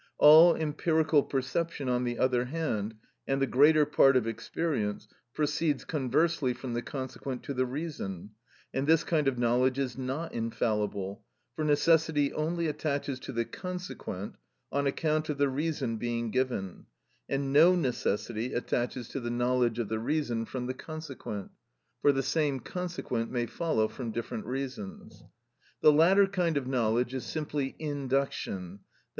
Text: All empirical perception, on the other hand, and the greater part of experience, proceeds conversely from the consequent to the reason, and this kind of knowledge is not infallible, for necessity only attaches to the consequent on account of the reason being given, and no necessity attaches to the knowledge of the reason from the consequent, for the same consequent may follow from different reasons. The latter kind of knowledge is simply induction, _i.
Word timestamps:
All 0.17 0.55
empirical 0.55 1.21
perception, 1.21 1.87
on 1.87 2.05
the 2.05 2.17
other 2.17 2.45
hand, 2.45 2.95
and 3.27 3.39
the 3.39 3.45
greater 3.45 3.85
part 3.85 4.17
of 4.17 4.25
experience, 4.25 5.07
proceeds 5.31 5.85
conversely 5.85 6.55
from 6.55 6.73
the 6.73 6.81
consequent 6.81 7.43
to 7.43 7.53
the 7.53 7.67
reason, 7.67 8.31
and 8.73 8.87
this 8.87 9.03
kind 9.03 9.27
of 9.27 9.37
knowledge 9.37 9.77
is 9.77 9.99
not 9.99 10.33
infallible, 10.33 11.23
for 11.55 11.63
necessity 11.63 12.33
only 12.33 12.65
attaches 12.65 13.19
to 13.19 13.31
the 13.31 13.45
consequent 13.45 14.37
on 14.71 14.87
account 14.87 15.29
of 15.29 15.37
the 15.37 15.49
reason 15.49 15.97
being 15.97 16.31
given, 16.31 16.87
and 17.29 17.53
no 17.53 17.75
necessity 17.75 18.55
attaches 18.55 19.07
to 19.09 19.19
the 19.19 19.29
knowledge 19.29 19.77
of 19.77 19.87
the 19.87 19.99
reason 19.99 20.45
from 20.45 20.65
the 20.65 20.73
consequent, 20.73 21.51
for 22.01 22.11
the 22.11 22.23
same 22.23 22.59
consequent 22.59 23.29
may 23.29 23.45
follow 23.45 23.87
from 23.87 24.09
different 24.09 24.47
reasons. 24.47 25.23
The 25.81 25.93
latter 25.93 26.25
kind 26.25 26.57
of 26.57 26.65
knowledge 26.65 27.13
is 27.13 27.23
simply 27.23 27.75
induction, 27.77 28.79
_i. 28.81 28.85